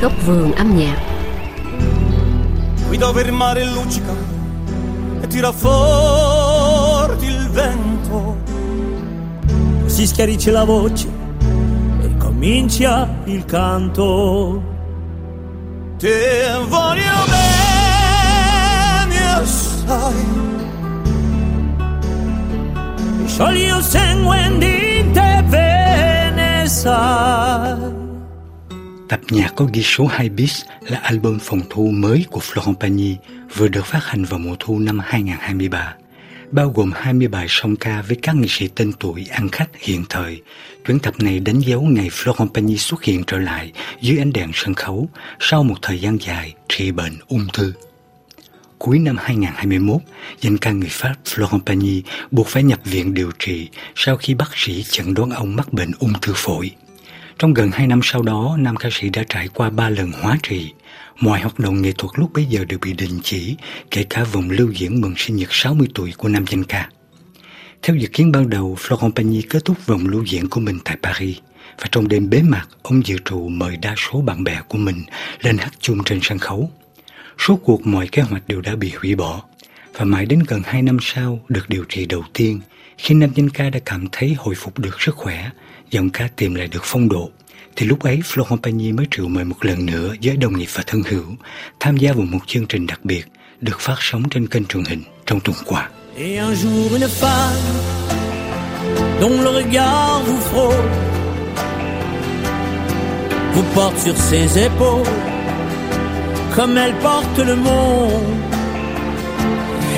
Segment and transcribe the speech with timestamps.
[0.00, 0.98] Góc vườn âm nhạc.
[2.88, 4.14] Qui il mare luccica
[5.22, 8.36] e tira forte il vento.
[9.86, 11.08] Si schiarisce la voce
[12.02, 14.62] e comincia il canto.
[15.98, 16.08] Ti
[16.68, 20.38] voglio bene assai
[23.26, 27.97] sciogli il sangue in te bene sai
[29.08, 33.16] Tập nhạc có ghi số 2 bis là album phòng thu mới của Florent Pagny
[33.56, 35.94] vừa được phát hành vào mùa thu năm 2023,
[36.50, 40.04] bao gồm 20 bài song ca với các nghệ sĩ tên tuổi ăn khách hiện
[40.08, 40.42] thời.
[40.86, 44.50] Chuyến tập này đánh dấu ngày Florent Pagny xuất hiện trở lại dưới ánh đèn
[44.54, 45.08] sân khấu
[45.40, 47.72] sau một thời gian dài trị bệnh ung thư.
[48.78, 50.00] Cuối năm 2021,
[50.40, 54.50] danh ca người Pháp Florent Pagny buộc phải nhập viện điều trị sau khi bác
[54.54, 56.70] sĩ chẩn đoán ông mắc bệnh ung thư phổi.
[57.38, 60.38] Trong gần 2 năm sau đó, nam ca sĩ đã trải qua 3 lần hóa
[60.42, 60.72] trị.
[61.20, 63.56] Mọi hoạt động nghệ thuật lúc bấy giờ đều bị đình chỉ,
[63.90, 66.88] kể cả vòng lưu diễn mừng sinh nhật 60 tuổi của nam danh ca.
[67.82, 70.96] Theo dự kiến ban đầu, Florent Pagny kết thúc vòng lưu diễn của mình tại
[71.02, 71.36] Paris.
[71.80, 75.02] Và trong đêm bế mạc, ông dự trù mời đa số bạn bè của mình
[75.40, 76.70] lên hát chung trên sân khấu.
[77.38, 79.42] Số cuộc mọi kế hoạch đều đã bị hủy bỏ.
[79.94, 82.60] Và mãi đến gần 2 năm sau được điều trị đầu tiên,
[82.98, 85.50] khi nam danh ca đã cảm thấy hồi phục được sức khỏe,
[85.90, 87.30] giọng ca tìm lại được phong độ,
[87.76, 90.82] thì lúc ấy Florent Pagny mới triệu mời một lần nữa giới đồng nghiệp và
[90.86, 91.24] thân hữu
[91.80, 93.24] tham gia vào một chương trình đặc biệt
[93.60, 95.88] được phát sóng trên kênh truyền hình trong tuần qua.
[96.16, 97.98] Et un jour une femme
[99.20, 100.88] dont le regard vous frôle
[103.54, 105.06] vous porte sur ses épaules
[106.56, 108.38] comme elle porte le monde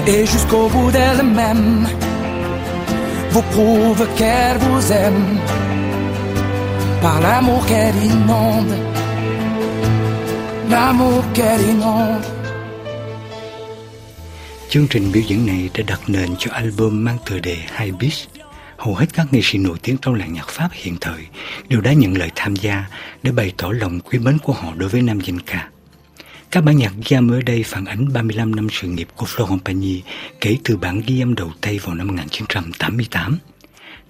[0.07, 1.87] et jusqu'au bout d'elle-même
[3.33, 5.39] vous prouve qu'elle vous aime
[7.03, 8.75] par l'amour qu'elle inonde,
[10.71, 12.25] l'amour qu'elle inonde.
[14.69, 18.27] Chương trình biểu diễn này đã đặt nền cho album mang tựa đề Hai Beats.
[18.77, 21.27] Hầu hết các nghệ sĩ nổi tiếng trong làng nhạc Pháp hiện thời
[21.69, 22.85] đều đã nhận lời tham gia
[23.23, 25.69] để bày tỏ lòng quý mến của họ đối với nam danh ca.
[26.51, 29.59] Các bản nhạc ghi âm ở đây phản ánh 35 năm sự nghiệp của Florent
[29.59, 30.03] Pagny
[30.41, 33.39] kể từ bản ghi âm đầu tay vào năm 1988.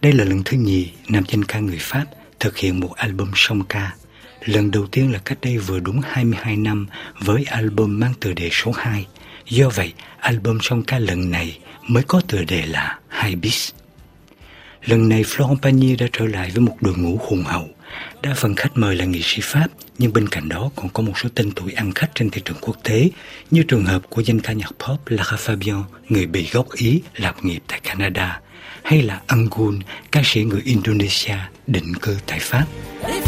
[0.00, 2.04] Đây là lần thứ nhì nam danh ca người Pháp
[2.40, 3.94] thực hiện một album song ca.
[4.44, 6.86] Lần đầu tiên là cách đây vừa đúng 22 năm
[7.20, 9.06] với album mang tựa đề số 2.
[9.48, 11.58] Do vậy, album song ca lần này
[11.88, 13.70] mới có tựa đề là Hai Bis.
[14.84, 17.68] Lần này Florent Pagny đã trở lại với một đội ngũ hùng hậu.
[18.22, 19.66] Đa phần khách mời là nghệ sĩ Pháp,
[19.98, 22.56] nhưng bên cạnh đó còn có một số tên tuổi ăn khách trên thị trường
[22.60, 23.10] quốc tế,
[23.50, 27.36] như trường hợp của danh ca nhạc pop Lara Fabian, người bị gốc Ý, lập
[27.42, 28.40] nghiệp tại Canada,
[28.82, 29.78] hay là Angun,
[30.12, 31.36] ca sĩ người Indonesia
[31.66, 32.66] định cư tại Pháp.
[33.02, 33.24] Et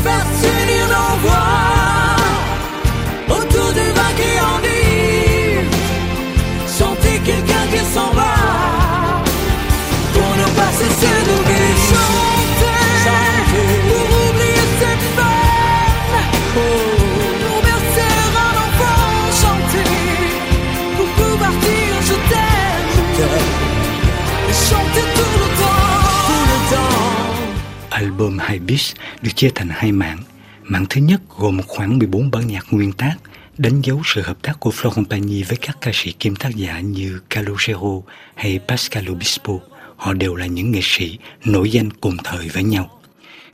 [28.23, 30.19] Album Hai Beats được chia thành hai mảng.
[30.63, 33.15] Mảng thứ nhất gồm khoảng 14 bản nhạc nguyên tác,
[33.59, 36.81] đánh dấu sự hợp tác của Florent Compagnie với các ca sĩ kiêm tác giả
[36.81, 38.01] như Calogero
[38.35, 39.53] hay Pascal Obispo.
[39.97, 43.01] Họ đều là những nghệ sĩ nổi danh cùng thời với nhau.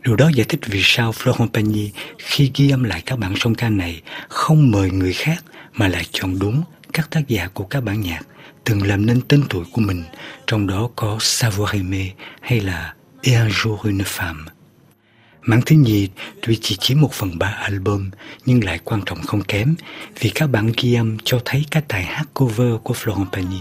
[0.02, 3.54] Điều đó giải thích vì sao Florent Compagnie khi ghi âm lại các bản song
[3.54, 6.62] ca này không mời người khác mà lại chọn đúng
[6.92, 8.20] các tác giả của các bản nhạc
[8.64, 10.04] từng làm nên tên tuổi của mình,
[10.46, 12.06] trong đó có Savoir aimer
[12.40, 14.57] hay là Et un jour une femme.
[15.42, 16.08] Mảng thứ nhì
[16.42, 18.10] tuy chỉ chiếm một phần ba album
[18.46, 19.74] nhưng lại quan trọng không kém
[20.20, 23.60] vì các bản ghi âm cho thấy các tài hát cover của Florent Pagny.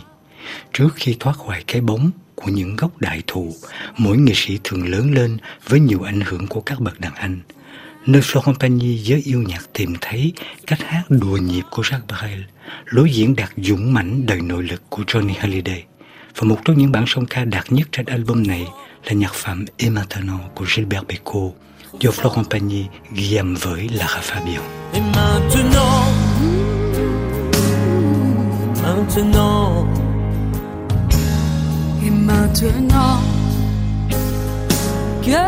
[0.73, 3.55] Trước khi thoát khỏi cái bóng của những gốc đại thụ,
[3.97, 5.37] mỗi nghệ sĩ thường lớn lên
[5.67, 7.39] với nhiều ảnh hưởng của các bậc đàn anh.
[8.05, 10.33] Nơi Florent Pagny giới yêu nhạc tìm thấy
[10.67, 12.41] cách hát đùa nhịp của Jacques Brel,
[12.85, 15.83] lối diễn đạt dũng mãnh đầy nội lực của Johnny Hallyday.
[16.35, 18.67] Và một trong những bản song ca đạt nhất trên album này
[19.05, 21.53] là nhạc phẩm Et maintenant của Gilbert Bécaud
[22.01, 24.63] do Florent Pagny ghi âm với Lara Fabian.
[24.93, 26.03] Et maintenant,
[28.83, 29.87] maintenant,
[32.07, 33.19] Et maintenant,
[35.25, 35.43] que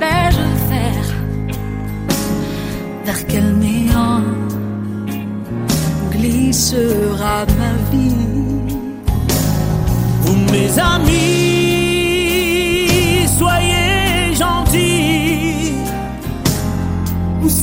[0.00, 1.08] vais-je faire?
[3.04, 4.22] Vers quel néant
[6.12, 8.26] glissera ma vie?
[10.22, 11.39] Vous mes amis,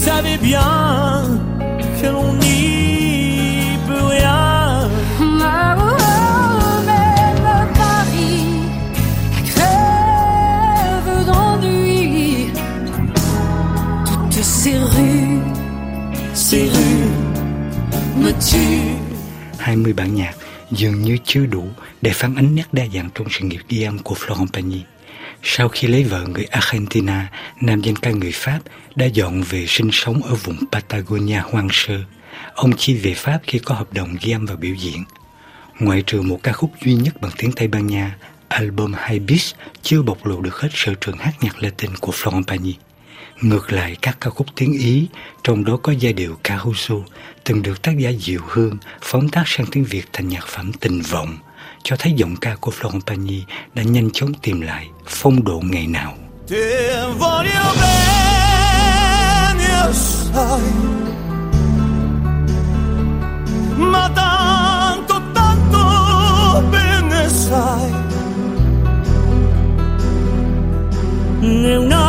[0.07, 1.23] savez bien
[1.99, 4.89] que l'on n'y peut rien.
[6.89, 7.15] Même
[7.81, 8.47] Paris
[9.49, 11.11] crève
[19.59, 20.33] 20 bản nhạc
[20.71, 21.67] dường như chưa đủ
[22.01, 24.81] để phản ánh nét đa dạng trong sự nghiệp ghi âm của Florent Pagny.
[25.43, 27.31] Sau khi lấy vợ người Argentina,
[27.61, 28.59] nam danh ca người Pháp
[28.95, 31.99] đã dọn về sinh sống ở vùng Patagonia hoang sơ.
[32.53, 35.03] Ông chỉ về Pháp khi có hợp đồng ghi âm và biểu diễn.
[35.79, 38.17] Ngoại trừ một ca khúc duy nhất bằng tiếng Tây Ban Nha,
[38.47, 42.43] album Hai Bis chưa bộc lộ được hết sở trường hát nhạc Latin của Florent
[42.43, 42.75] Pagny.
[43.41, 45.07] Ngược lại các ca khúc tiếng Ý,
[45.43, 46.95] trong đó có giai điệu Caruso,
[47.43, 51.01] từng được tác giả Diệu Hương phóng tác sang tiếng Việt thành nhạc phẩm Tình
[51.01, 51.37] Vọng,
[51.87, 53.41] cho thấy giọng ca của Florentini
[53.75, 56.13] đã nhanh chóng tìm lại phong độ ngày nào.
[63.77, 67.91] Ma tanto, tanto bene sai
[71.41, 72.06] Una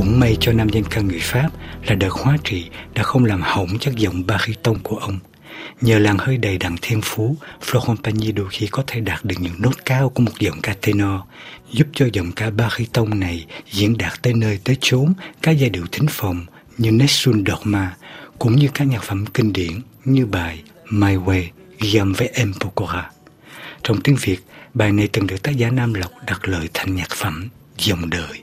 [0.00, 1.50] Cũng may cho nam danh ca người Pháp
[1.86, 2.64] là đợt hóa trị
[2.94, 4.24] đã không làm hỏng chất giọng
[4.62, 5.18] tông của ông.
[5.80, 7.36] Nhờ làn hơi đầy đặn thiên phú,
[7.66, 10.74] Florent Pagny đôi khi có thể đạt được những nốt cao của một giọng ca
[10.80, 11.20] tenor,
[11.72, 15.12] giúp cho giọng ca baritone này diễn đạt tới nơi tới chốn
[15.42, 16.46] các giai điệu thính phòng
[16.78, 17.96] như Nessun Dorma,
[18.38, 19.72] cũng như các nhạc phẩm kinh điển
[20.04, 21.44] như bài My Way
[21.80, 23.10] ghi âm với Em Pokora.
[23.82, 24.38] Trong tiếng Việt,
[24.74, 27.48] bài này từng được tác giả Nam Lộc đặt lời thành nhạc phẩm
[27.78, 28.42] Dòng đời.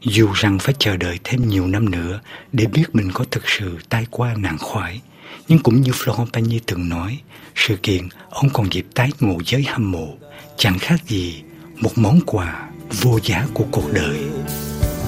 [0.00, 2.20] Dù rằng phải chờ đợi thêm nhiều năm nữa
[2.52, 5.00] để biết mình có thực sự tai qua nạn khoái,
[5.48, 7.18] nhưng cũng như Florent Pagny từng nói,
[7.56, 10.08] sự kiện ông còn dịp tái ngộ giới hâm mộ,
[10.56, 11.42] chẳng khác gì
[11.80, 12.68] một món quà
[13.02, 14.18] vô giá của cuộc đời.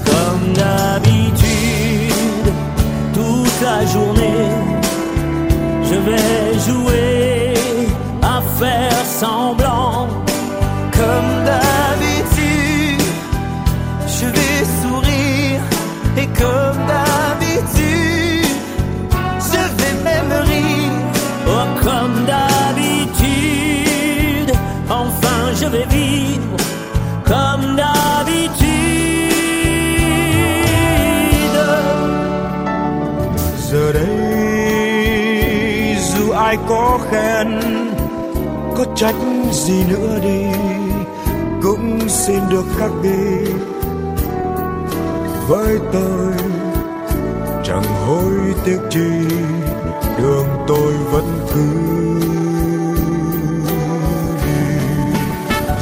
[0.06, 2.10] Comme d'habitude,
[3.14, 4.48] toute la journée,
[5.90, 7.54] je vais jouer
[8.22, 10.08] à faire semblant.
[10.92, 11.49] Comme
[36.50, 37.60] ai có khen,
[38.76, 39.14] có trách
[39.52, 40.42] gì nữa đi,
[41.62, 43.52] cũng xin được khắc ghi
[45.48, 46.32] với tôi,
[47.64, 48.32] chẳng hối
[48.64, 49.10] tiếc chi,
[50.18, 51.24] đường tôi vẫn
[51.54, 51.66] cứ
[54.44, 54.62] đi.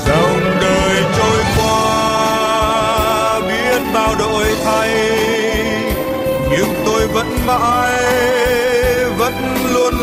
[0.06, 1.80] Dòng đời trôi qua,
[3.40, 4.90] biết bao đổi thay,
[6.50, 8.47] nhưng tôi vẫn mãi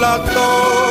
[0.06, 0.85] la torre.